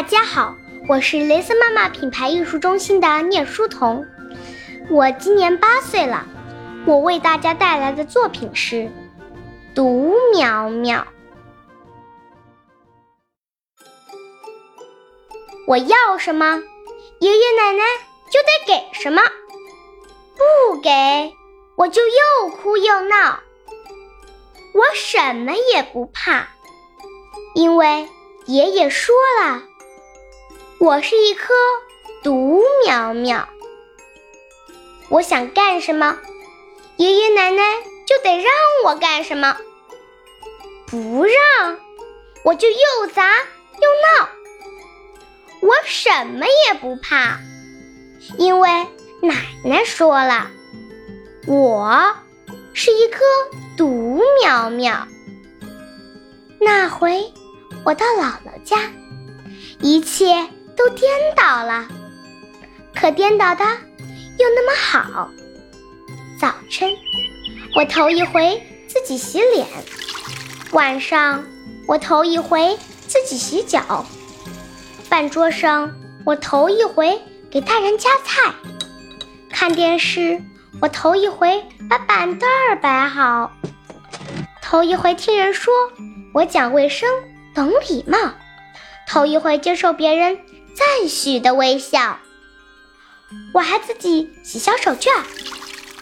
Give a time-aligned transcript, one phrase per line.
[0.00, 0.56] 大家好，
[0.88, 4.06] 我是雷森妈妈品牌艺术中心的聂书彤，
[4.88, 6.26] 我今年八岁了。
[6.86, 8.76] 我为大家带来的作品是
[9.74, 11.00] 《独苗苗》。
[15.66, 16.62] 我要什么，
[17.18, 17.84] 爷爷奶奶
[18.30, 19.20] 就得给什么，
[20.34, 20.90] 不给
[21.76, 23.40] 我就又哭又闹。
[24.72, 26.48] 我什么也不怕，
[27.54, 28.08] 因为
[28.46, 29.64] 爷爷说了。
[30.80, 31.52] 我是一棵
[32.22, 33.46] 独苗苗，
[35.10, 36.16] 我想干什么，
[36.96, 37.62] 爷爷奶奶
[38.06, 38.50] 就得让
[38.86, 39.58] 我干什么。
[40.86, 41.78] 不让，
[42.44, 44.30] 我就又砸又闹。
[45.60, 47.40] 我什么也不怕，
[48.38, 48.70] 因为
[49.20, 49.34] 奶
[49.66, 50.50] 奶说了，
[51.46, 52.16] 我
[52.72, 53.20] 是一棵
[53.76, 55.06] 独苗苗。
[56.58, 57.30] 那回
[57.84, 58.78] 我到姥姥家，
[59.80, 60.48] 一切。
[60.80, 61.86] 都颠倒了，
[62.94, 63.62] 可颠倒的
[64.38, 65.30] 又那么好。
[66.40, 66.88] 早晨，
[67.76, 69.66] 我头一回自己洗脸；
[70.72, 71.44] 晚上，
[71.86, 74.06] 我头一回自己洗脚；
[75.04, 75.92] 饭桌上，
[76.24, 78.50] 我头一回给大人夹菜；
[79.50, 80.40] 看电视，
[80.80, 83.50] 我头一回把板凳儿摆好；
[84.62, 85.74] 头一回听人说
[86.32, 87.06] 我讲卫生、
[87.54, 88.30] 懂礼貌；
[89.06, 90.38] 头一回接受别人。
[90.74, 92.18] 赞许的微笑，
[93.52, 95.10] 我还自己洗小手绢，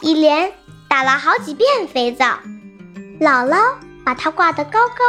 [0.00, 0.52] 一连
[0.88, 2.38] 打了好几遍肥皂。
[3.20, 5.04] 姥姥把它挂得高高，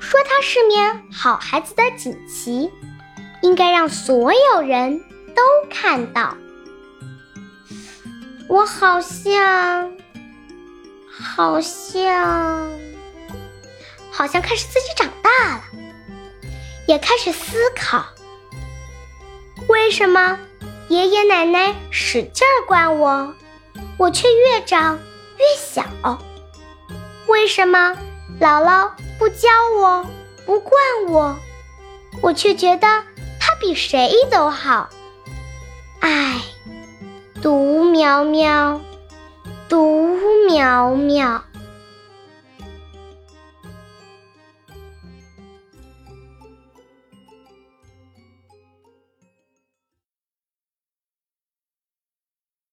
[0.00, 2.70] 说它是面好孩子的锦旗，
[3.42, 4.98] 应该让所有人
[5.34, 6.36] 都看到。
[8.48, 9.92] 我好像，
[11.08, 12.70] 好像，
[14.10, 15.62] 好像开始自己长大了，
[16.86, 18.04] 也开始思考。
[19.82, 20.38] 为什么
[20.86, 23.34] 爷爷奶奶使劲儿惯我，
[23.98, 24.96] 我却越长
[25.36, 25.82] 越小？
[27.26, 27.98] 为什么
[28.40, 30.06] 姥姥不教我，
[30.46, 30.72] 不惯
[31.08, 31.36] 我，
[32.22, 32.86] 我却觉得
[33.40, 34.88] 她比谁都好？
[35.98, 36.40] 唉，
[37.42, 38.80] 独苗苗，
[39.68, 40.16] 独
[40.48, 41.42] 苗苗。